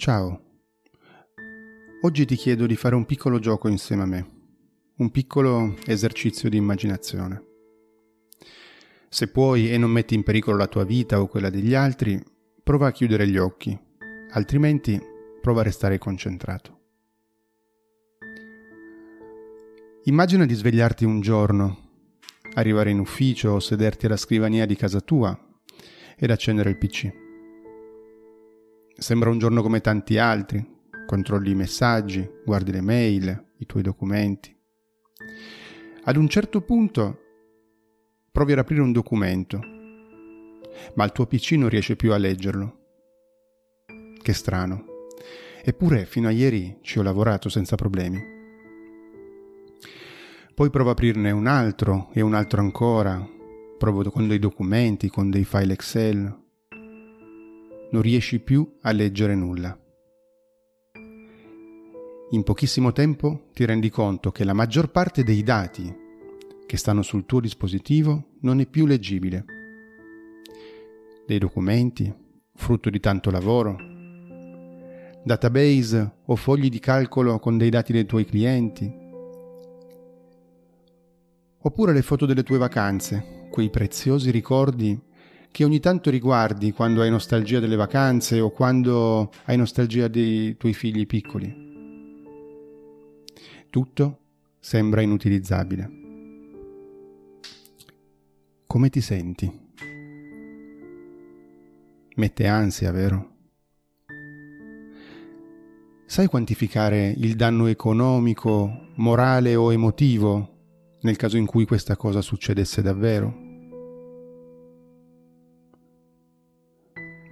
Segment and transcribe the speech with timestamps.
[0.00, 0.40] Ciao.
[2.00, 4.26] Oggi ti chiedo di fare un piccolo gioco insieme a me,
[4.96, 7.44] un piccolo esercizio di immaginazione.
[9.10, 12.18] Se puoi e non metti in pericolo la tua vita o quella degli altri,
[12.62, 13.78] prova a chiudere gli occhi,
[14.30, 14.98] altrimenti
[15.38, 16.78] prova a restare concentrato.
[20.04, 21.90] Immagina di svegliarti un giorno,
[22.54, 25.38] arrivare in ufficio o sederti alla scrivania di casa tua
[26.16, 27.28] ed accendere il PC.
[29.00, 30.62] Sembra un giorno come tanti altri,
[31.06, 34.54] controlli i messaggi, guardi le mail, i tuoi documenti.
[36.04, 37.18] Ad un certo punto
[38.30, 39.58] provi ad aprire un documento,
[40.96, 42.78] ma il tuo PC non riesce più a leggerlo.
[44.20, 44.84] Che strano.
[45.64, 48.22] Eppure fino a ieri ci ho lavorato senza problemi.
[50.54, 53.26] Poi provo ad aprirne un altro e un altro ancora.
[53.78, 56.39] Provo con dei documenti, con dei file Excel,
[57.90, 59.78] non riesci più a leggere nulla.
[62.32, 65.92] In pochissimo tempo ti rendi conto che la maggior parte dei dati
[66.66, 69.44] che stanno sul tuo dispositivo non è più leggibile.
[71.26, 72.12] Dei documenti,
[72.54, 73.76] frutto di tanto lavoro,
[75.24, 78.88] database o fogli di calcolo con dei dati dei tuoi clienti,
[81.62, 84.96] oppure le foto delle tue vacanze, quei preziosi ricordi
[85.50, 90.72] che ogni tanto riguardi quando hai nostalgia delle vacanze o quando hai nostalgia dei tuoi
[90.72, 91.68] figli piccoli.
[93.68, 94.18] Tutto
[94.58, 95.90] sembra inutilizzabile.
[98.66, 99.68] Come ti senti?
[102.14, 103.28] Mette ansia, vero?
[106.06, 110.58] Sai quantificare il danno economico, morale o emotivo
[111.02, 113.49] nel caso in cui questa cosa succedesse davvero?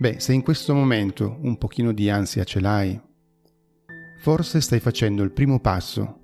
[0.01, 3.01] Beh, se in questo momento un pochino di ansia ce l'hai,
[4.21, 6.21] forse stai facendo il primo passo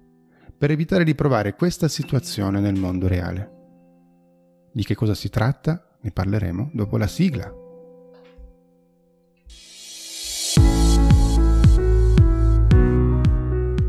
[0.57, 3.51] per evitare di provare questa situazione nel mondo reale.
[4.73, 5.97] Di che cosa si tratta?
[6.01, 7.53] Ne parleremo dopo la sigla.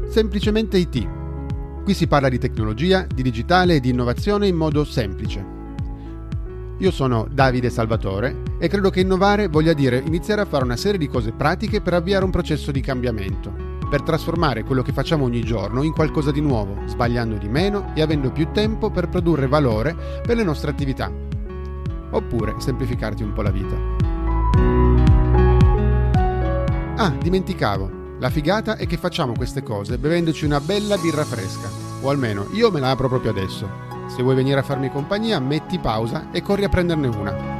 [0.10, 1.84] Semplicemente IT.
[1.84, 5.56] Qui si parla di tecnologia, di digitale e di innovazione in modo semplice
[6.80, 10.98] io sono Davide Salvatore e credo che innovare voglia dire iniziare a fare una serie
[10.98, 13.54] di cose pratiche per avviare un processo di cambiamento,
[13.90, 18.02] per trasformare quello che facciamo ogni giorno in qualcosa di nuovo, sbagliando di meno e
[18.02, 19.96] avendo più tempo per produrre valore
[20.26, 21.12] per le nostre attività.
[22.12, 23.76] Oppure semplificarti un po' la vita.
[26.98, 28.04] Ah, dimenticavo.
[28.20, 31.70] La figata è che facciamo queste cose bevendoci una bella birra fresca.
[32.02, 33.70] O almeno io me la apro proprio adesso.
[34.08, 37.55] Se vuoi venire a farmi compagnia, metti pausa e corri a prenderne una.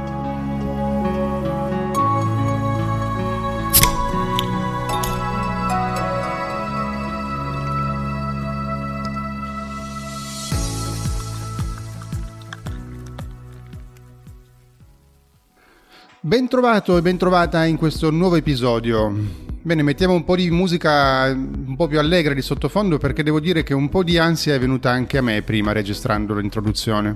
[16.26, 19.14] Ben trovato e ben trovata in questo nuovo episodio.
[19.62, 23.62] Bene, mettiamo un po' di musica un po' più allegra di sottofondo perché devo dire
[23.62, 27.14] che un po' di ansia è venuta anche a me prima registrando l'introduzione.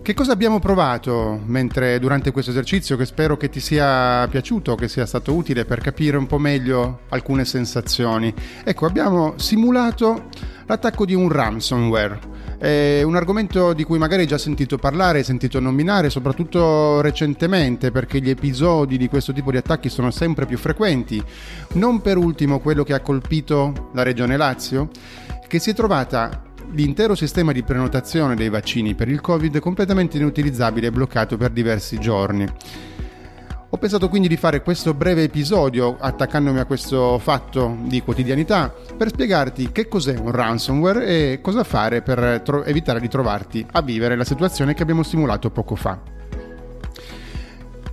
[0.00, 4.86] Che cosa abbiamo provato mentre durante questo esercizio che spero che ti sia piaciuto, che
[4.86, 8.32] sia stato utile per capire un po' meglio alcune sensazioni?
[8.62, 10.28] Ecco, abbiamo simulato
[10.66, 12.20] l'attacco di un ransomware
[12.62, 18.20] è un argomento di cui magari hai già sentito parlare, sentito nominare, soprattutto recentemente, perché
[18.20, 21.20] gli episodi di questo tipo di attacchi sono sempre più frequenti.
[21.72, 24.90] Non per ultimo quello che ha colpito la regione Lazio,
[25.48, 30.86] che si è trovata l'intero sistema di prenotazione dei vaccini per il Covid completamente inutilizzabile
[30.86, 32.46] e bloccato per diversi giorni.
[33.74, 39.08] Ho pensato quindi di fare questo breve episodio attaccandomi a questo fatto di quotidianità per
[39.08, 44.14] spiegarti che cos'è un ransomware e cosa fare per tro- evitare di trovarti a vivere
[44.14, 45.98] la situazione che abbiamo simulato poco fa.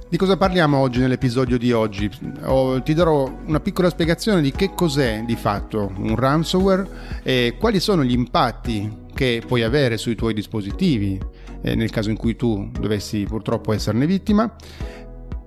[0.10, 2.12] Di cosa parliamo oggi nell'episodio di oggi?
[2.44, 7.80] Oh, ti darò una piccola spiegazione di che cos'è di fatto un ransomware e quali
[7.80, 11.18] sono gli impatti che puoi avere sui tuoi dispositivi
[11.62, 14.54] eh, nel caso in cui tu dovessi purtroppo esserne vittima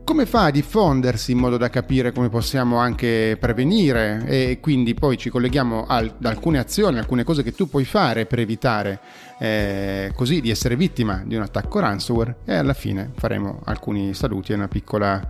[0.05, 5.17] come fa a diffondersi in modo da capire come possiamo anche prevenire e quindi poi
[5.17, 9.01] ci colleghiamo ad alcune azioni, alcune cose che tu puoi fare per evitare
[9.39, 14.53] eh, così di essere vittima di un attacco ransomware e alla fine faremo alcuni saluti
[14.53, 15.27] e piccola,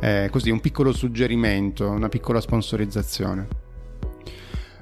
[0.00, 3.46] eh, così, un piccolo suggerimento, una piccola sponsorizzazione.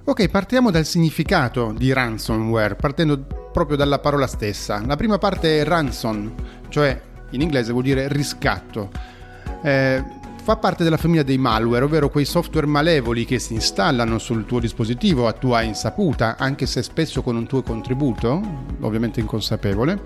[0.05, 3.19] Ok, partiamo dal significato di ransomware, partendo
[3.53, 4.83] proprio dalla parola stessa.
[4.87, 6.35] La prima parte è ransom,
[6.69, 6.99] cioè
[7.31, 9.17] in inglese vuol dire riscatto.
[9.63, 10.05] Eh,
[10.43, 14.61] fa parte della famiglia dei malware, ovvero quei software malevoli che si installano sul tuo
[14.61, 18.41] dispositivo a tua insaputa, anche se spesso con un tuo contributo,
[18.81, 20.01] ovviamente inconsapevole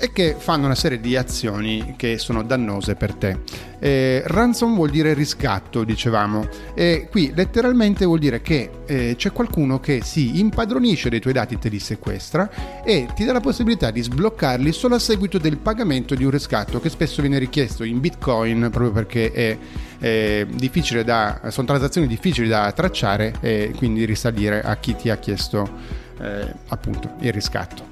[0.00, 3.40] e che fanno una serie di azioni che sono dannose per te.
[3.80, 9.80] Eh, ransom vuol dire riscatto, dicevamo, e qui letteralmente vuol dire che eh, c'è qualcuno
[9.80, 14.00] che si impadronisce dei tuoi dati, te li sequestra e ti dà la possibilità di
[14.00, 18.68] sbloccarli solo a seguito del pagamento di un riscatto che spesso viene richiesto in bitcoin
[18.70, 19.58] proprio perché è
[19.98, 25.16] eh, difficile da, sono transazioni difficili da tracciare e quindi risalire a chi ti ha
[25.16, 25.68] chiesto
[26.20, 27.86] eh, appunto il riscatto.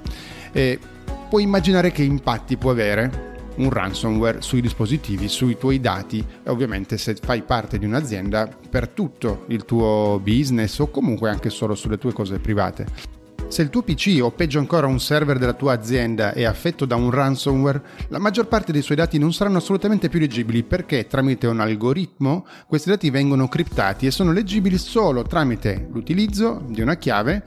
[0.51, 0.79] E
[1.27, 6.97] puoi immaginare che impatti può avere un ransomware sui dispositivi, sui tuoi dati e ovviamente
[6.97, 11.97] se fai parte di un'azienda per tutto il tuo business o comunque anche solo sulle
[11.97, 13.15] tue cose private.
[13.47, 16.95] Se il tuo PC o peggio ancora un server della tua azienda è affetto da
[16.95, 21.47] un ransomware, la maggior parte dei suoi dati non saranno assolutamente più leggibili perché tramite
[21.47, 27.43] un algoritmo questi dati vengono criptati e sono leggibili solo tramite l'utilizzo di una chiave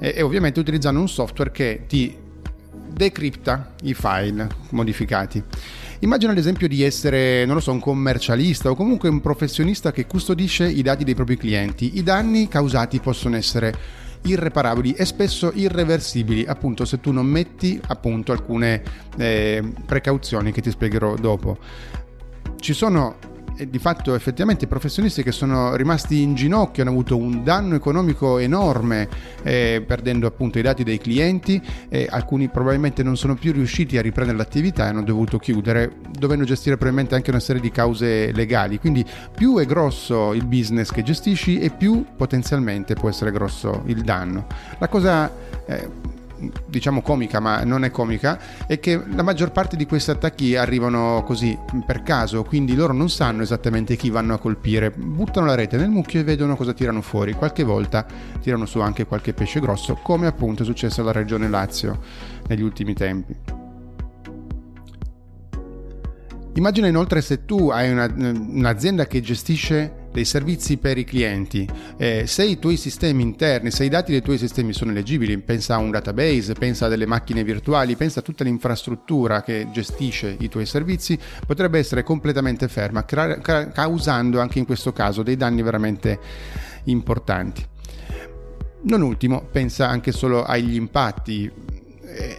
[0.00, 2.22] e, e ovviamente utilizzando un software che ti
[2.94, 5.42] decripta i file modificati.
[6.00, 10.06] Immagina ad esempio di essere, non lo so, un commercialista o comunque un professionista che
[10.06, 11.96] custodisce i dati dei propri clienti.
[11.98, 18.32] I danni causati possono essere irreparabili e spesso irreversibili, appunto se tu non metti appunto
[18.32, 18.82] alcune
[19.16, 21.58] eh, precauzioni che ti spiegherò dopo.
[22.58, 23.16] Ci sono
[23.56, 28.38] di fatto effettivamente i professionisti che sono rimasti in ginocchio hanno avuto un danno economico
[28.38, 29.08] enorme
[29.42, 34.02] eh, perdendo appunto i dati dei clienti e alcuni probabilmente non sono più riusciti a
[34.02, 38.78] riprendere l'attività e hanno dovuto chiudere dovendo gestire probabilmente anche una serie di cause legali.
[38.78, 39.04] Quindi
[39.34, 44.46] più è grosso il business che gestisci e più potenzialmente può essere grosso il danno.
[44.78, 45.30] La cosa
[45.66, 45.88] eh,
[46.66, 51.22] diciamo comica, ma non è comica, è che la maggior parte di questi attacchi arrivano
[51.24, 55.76] così per caso, quindi loro non sanno esattamente chi vanno a colpire, buttano la rete
[55.76, 57.32] nel mucchio e vedono cosa tirano fuori.
[57.32, 58.06] Qualche volta
[58.40, 61.98] tirano su anche qualche pesce grosso, come appunto è successo alla regione Lazio
[62.48, 63.34] negli ultimi tempi.
[66.56, 71.68] Immagina inoltre se tu hai una, un'azienda che gestisce dei servizi per i clienti.
[71.96, 75.74] Eh, se i tuoi sistemi interni, se i dati dei tuoi sistemi sono leggibili, pensa
[75.74, 80.48] a un database, pensa a delle macchine virtuali, pensa a tutta l'infrastruttura che gestisce i
[80.48, 85.62] tuoi servizi, potrebbe essere completamente ferma, ca- ca- causando anche in questo caso dei danni
[85.62, 86.20] veramente
[86.84, 87.66] importanti.
[88.82, 91.50] Non ultimo, pensa anche solo agli impatti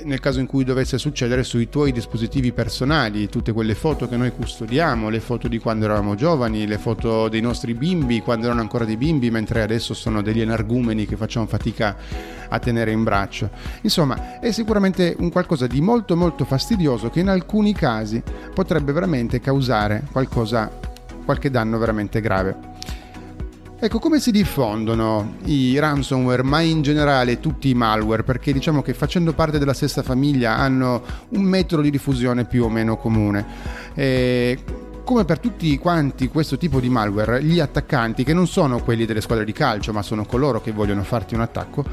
[0.04, 4.32] nel caso in cui dovesse succedere sui tuoi dispositivi personali, tutte quelle foto che noi
[4.32, 8.86] custodiamo, le foto di quando eravamo giovani, le foto dei nostri bimbi quando erano ancora
[8.86, 11.96] dei bimbi, mentre adesso sono degli energumeni che facciamo fatica
[12.48, 13.50] a tenere in braccio.
[13.82, 18.22] Insomma, è sicuramente un qualcosa di molto molto fastidioso che in alcuni casi
[18.54, 20.72] potrebbe veramente causare qualcosa,
[21.26, 22.75] qualche danno veramente grave.
[23.78, 28.24] Ecco, come si diffondono i ransomware, ma in generale tutti i malware?
[28.24, 32.70] Perché diciamo che facendo parte della stessa famiglia hanno un metodo di diffusione più o
[32.70, 33.46] meno comune.
[33.94, 34.58] E
[35.04, 39.22] come per tutti quanti questo tipo di malware, gli attaccanti, che non sono quelli delle
[39.22, 41.84] squadre di calcio, ma sono coloro che vogliono farti un attacco,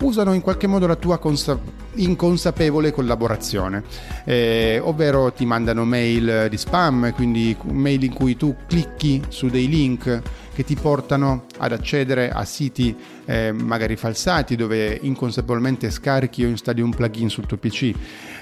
[0.00, 1.58] usano in qualche modo la tua consa-
[1.94, 3.82] inconsapevole collaborazione,
[4.24, 9.68] eh, ovvero ti mandano mail di spam, quindi mail in cui tu clicchi su dei
[9.68, 10.22] link
[10.54, 12.92] che ti portano ad accedere a siti
[13.26, 17.92] eh, magari falsati dove inconsapevolmente scarichi o installi un plugin sul tuo PC.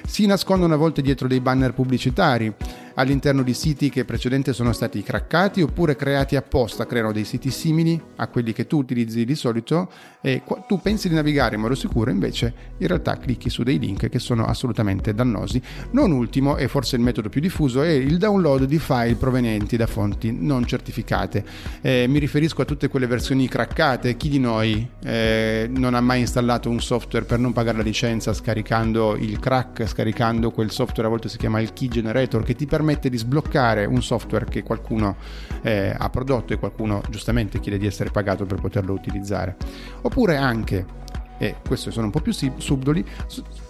[0.06, 2.54] Si nascondono a volte dietro dei banner pubblicitari
[2.96, 8.00] all'interno di siti che precedente sono stati craccati oppure creati apposta, creano dei siti simili
[8.16, 12.10] a quelli che tu utilizzi di solito e tu pensi di navigare in modo sicuro,
[12.10, 15.60] invece in realtà clicchi su dei link che sono assolutamente dannosi.
[15.90, 19.86] Non ultimo, e forse il metodo più diffuso, è il download di file provenienti da
[19.86, 21.44] fonti non certificate.
[21.82, 26.20] Eh, mi riferisco a tutte quelle versioni craccate, chi di noi eh, non ha mai
[26.20, 31.10] installato un software per non pagare la licenza scaricando il crack, scaricando quel software, a
[31.10, 34.62] volte si chiama il key generator, che ti permette permette di sbloccare un software che
[34.62, 35.16] qualcuno
[35.62, 39.56] eh, ha prodotto e qualcuno giustamente chiede di essere pagato per poterlo utilizzare.
[40.02, 41.04] Oppure anche
[41.38, 43.04] e questi sono un po' più subdoli,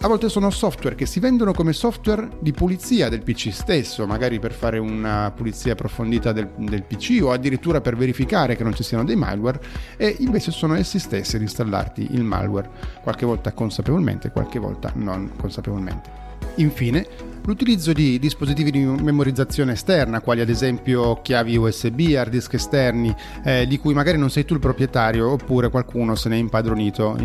[0.02, 4.38] a volte sono software che si vendono come software di pulizia del PC stesso, magari
[4.38, 8.84] per fare una pulizia approfondita del, del, PC o addirittura per verificare che non ci
[8.84, 9.60] siano dei malware
[9.96, 12.70] e invece sono essi stessi ad installarti il malware,
[13.02, 16.24] qualche volta consapevolmente, qualche volta non consapevolmente.
[16.56, 17.06] Infine,
[17.46, 23.66] l'utilizzo di dispositivi di memorizzazione esterna, quali ad esempio chiavi USB, hard disk esterni, eh,
[23.66, 27.16] di cui magari non sei tu il proprietario oppure qualcuno se ne è impadronito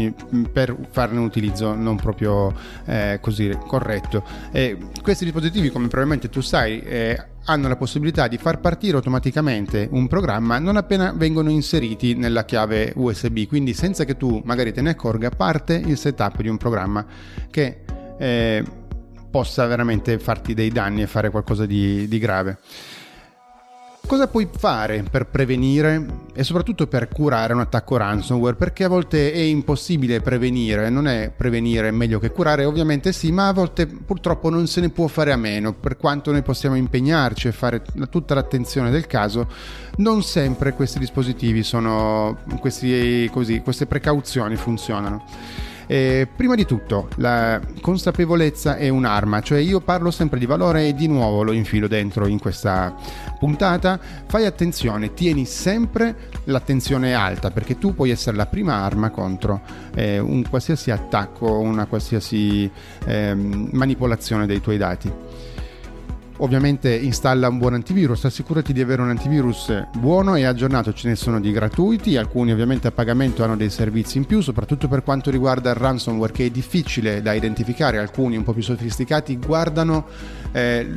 [0.51, 2.54] per farne un utilizzo non proprio
[2.86, 4.24] eh, così corretto.
[4.51, 9.88] E questi dispositivi, come probabilmente tu sai, eh, hanno la possibilità di far partire automaticamente
[9.92, 14.82] un programma non appena vengono inseriti nella chiave USB, quindi senza che tu magari te
[14.82, 17.04] ne accorga parte il setup di un programma
[17.50, 17.80] che
[18.20, 18.63] eh,
[19.32, 22.60] possa veramente farti dei danni e fare qualcosa di, di grave.
[24.06, 28.58] Cosa puoi fare per prevenire e soprattutto per curare un attacco ransomware?
[28.58, 33.48] Perché a volte è impossibile prevenire, non è prevenire meglio che curare, ovviamente sì, ma
[33.48, 37.48] a volte purtroppo non se ne può fare a meno, per quanto noi possiamo impegnarci
[37.48, 39.48] e fare tutta l'attenzione del caso,
[39.98, 45.24] non sempre questi dispositivi sono, questi, così, queste precauzioni funzionano.
[45.91, 50.93] Eh, prima di tutto, la consapevolezza è un'arma, cioè io parlo sempre di valore e
[50.93, 52.95] di nuovo lo infilo dentro in questa
[53.38, 54.00] puntata.
[54.25, 59.60] Fai attenzione, tieni sempre l'attenzione alta perché tu puoi essere la prima arma contro
[59.93, 62.71] eh, un qualsiasi attacco, una qualsiasi
[63.05, 65.12] eh, manipolazione dei tuoi dati.
[66.41, 71.15] Ovviamente installa un buon antivirus, assicurati di avere un antivirus buono e aggiornato, ce ne
[71.15, 75.29] sono di gratuiti, alcuni ovviamente a pagamento hanno dei servizi in più, soprattutto per quanto
[75.29, 80.07] riguarda il ransomware che è difficile da identificare, alcuni un po' più sofisticati guardano
[80.51, 80.88] eh,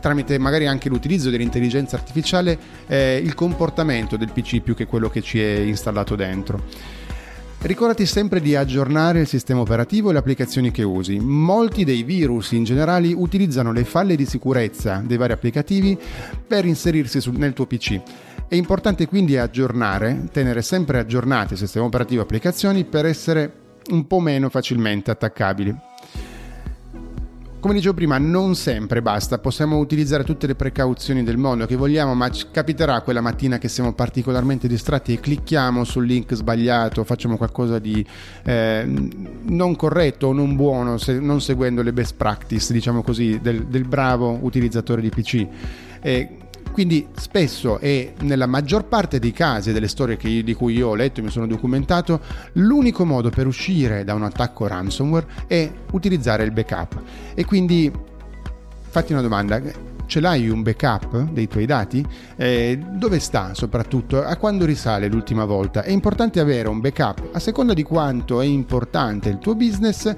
[0.00, 5.22] tramite magari anche l'utilizzo dell'intelligenza artificiale eh, il comportamento del PC più che quello che
[5.22, 6.62] ci è installato dentro.
[7.64, 11.18] Ricordati sempre di aggiornare il sistema operativo e le applicazioni che usi.
[11.18, 15.98] Molti dei virus in generale utilizzano le falle di sicurezza dei vari applicativi
[16.46, 18.02] per inserirsi nel tuo PC.
[18.46, 23.52] È importante quindi aggiornare, tenere sempre aggiornati il sistema operativo e applicazioni per essere
[23.92, 25.74] un po' meno facilmente attaccabili.
[27.64, 32.14] Come dicevo prima, non sempre basta, possiamo utilizzare tutte le precauzioni del mondo che vogliamo,
[32.14, 37.38] ma ci capiterà quella mattina che siamo particolarmente distratti e clicchiamo sul link sbagliato, facciamo
[37.38, 38.04] qualcosa di
[38.44, 43.64] eh, non corretto o non buono, se, non seguendo le best practice, diciamo così, del,
[43.64, 45.46] del bravo utilizzatore di PC.
[46.02, 46.28] E
[46.74, 50.94] quindi spesso e nella maggior parte dei casi delle storie che, di cui io ho
[50.96, 52.20] letto e mi sono documentato,
[52.54, 57.00] l'unico modo per uscire da un attacco ransomware è utilizzare il backup.
[57.32, 57.92] E quindi
[58.88, 59.62] fatti una domanda,
[60.06, 62.04] ce l'hai un backup dei tuoi dati?
[62.34, 64.24] Eh, dove sta soprattutto?
[64.24, 65.84] A quando risale l'ultima volta?
[65.84, 70.12] È importante avere un backup a seconda di quanto è importante il tuo business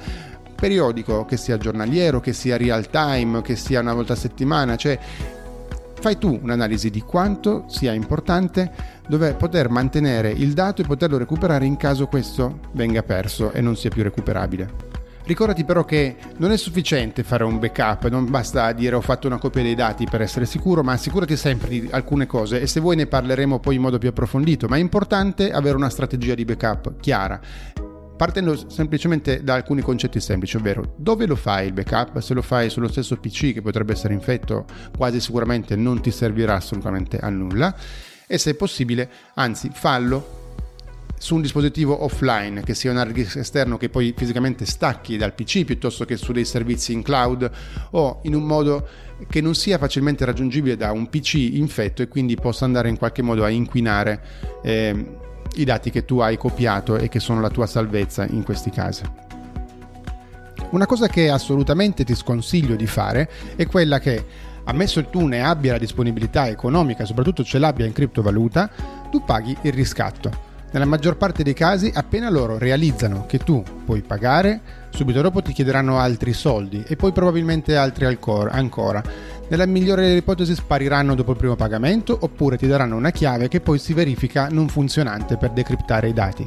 [0.54, 4.98] periodico, che sia giornaliero, che sia real time, che sia una volta a settimana, cioè
[6.00, 8.70] fai tu un'analisi di quanto sia importante
[9.08, 13.76] dove poter mantenere il dato e poterlo recuperare in caso questo venga perso e non
[13.76, 14.94] sia più recuperabile.
[15.26, 19.38] Ricordati però che non è sufficiente fare un backup, non basta dire ho fatto una
[19.38, 22.94] copia dei dati per essere sicuro, ma assicurati sempre di alcune cose e se vuoi
[22.94, 27.00] ne parleremo poi in modo più approfondito, ma è importante avere una strategia di backup
[27.00, 27.40] chiara
[28.16, 32.18] partendo semplicemente da alcuni concetti semplici, ovvero dove lo fai il backup?
[32.20, 34.64] Se lo fai sullo stesso PC che potrebbe essere infetto,
[34.96, 37.74] quasi sicuramente non ti servirà assolutamente a nulla
[38.26, 40.44] e se è possibile, anzi, fallo
[41.18, 45.32] su un dispositivo offline, che sia un hard disk esterno che poi fisicamente stacchi dal
[45.32, 47.50] PC piuttosto che su dei servizi in cloud
[47.92, 48.86] o in un modo
[49.28, 53.22] che non sia facilmente raggiungibile da un PC infetto e quindi possa andare in qualche
[53.22, 54.22] modo a inquinare
[54.62, 55.16] eh,
[55.54, 59.02] i dati che tu hai copiato e che sono la tua salvezza in questi casi.
[60.70, 64.24] Una cosa che assolutamente ti sconsiglio di fare è quella che,
[64.64, 68.70] ammesso tu ne abbia la disponibilità economica, soprattutto ce l'abbia in criptovaluta,
[69.10, 70.54] tu paghi il riscatto.
[70.76, 75.54] Nella maggior parte dei casi, appena loro realizzano che tu puoi pagare, subito dopo ti
[75.54, 79.02] chiederanno altri soldi e poi probabilmente altri ancora
[79.48, 83.60] nella migliore delle ipotesi spariranno dopo il primo pagamento oppure ti daranno una chiave che
[83.60, 86.46] poi si verifica non funzionante per decriptare i dati.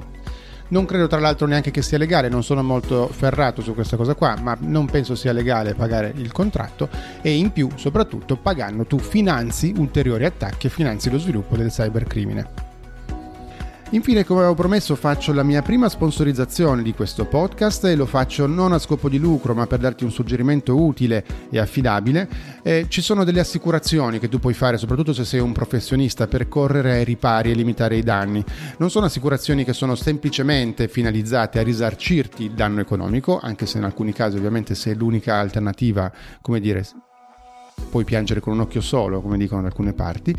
[0.68, 4.14] Non credo tra l'altro neanche che sia legale, non sono molto ferrato su questa cosa
[4.14, 6.88] qua, ma non penso sia legale pagare il contratto
[7.24, 12.69] e in più soprattutto pagando tu finanzi ulteriori attacchi e finanzi lo sviluppo del cybercrimine.
[13.92, 18.46] Infine, come avevo promesso, faccio la mia prima sponsorizzazione di questo podcast e lo faccio
[18.46, 22.30] non a scopo di lucro, ma per darti un suggerimento utile e affidabile.
[22.62, 26.48] Eh, ci sono delle assicurazioni che tu puoi fare, soprattutto se sei un professionista, per
[26.48, 28.46] correre ai ripari e limitare i danni.
[28.78, 33.86] Non sono assicurazioni che sono semplicemente finalizzate a risarcirti il danno economico, anche se in
[33.86, 36.86] alcuni casi ovviamente se è l'unica alternativa, come dire,
[37.90, 40.36] puoi piangere con un occhio solo, come dicono da alcune parti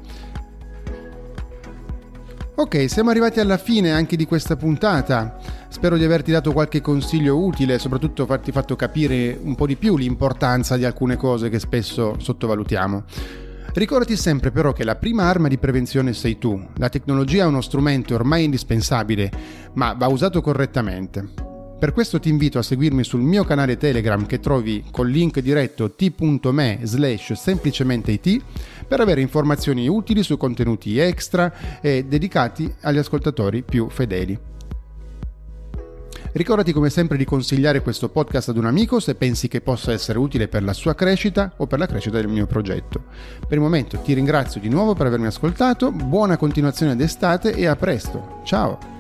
[2.55, 5.37] Ok, siamo arrivati alla fine anche di questa puntata.
[5.69, 9.99] Spero di averti dato qualche consiglio utile, soprattutto farti fatto capire un po' di più
[9.99, 13.05] l'importanza di alcune cose che spesso sottovalutiamo.
[13.77, 16.65] Ricordati sempre però che la prima arma di prevenzione sei tu.
[16.77, 19.33] La tecnologia è uno strumento ormai indispensabile,
[19.73, 21.29] ma va usato correttamente.
[21.77, 25.91] Per questo ti invito a seguirmi sul mio canale Telegram che trovi col link diretto
[25.91, 28.41] t.me slash semplicemente it
[28.87, 34.54] per avere informazioni utili su contenuti extra e dedicati agli ascoltatori più fedeli.
[36.35, 40.19] Ricordati come sempre di consigliare questo podcast ad un amico se pensi che possa essere
[40.19, 43.05] utile per la sua crescita o per la crescita del mio progetto.
[43.39, 47.77] Per il momento ti ringrazio di nuovo per avermi ascoltato, buona continuazione d'estate e a
[47.77, 48.41] presto.
[48.45, 48.94] Ciao!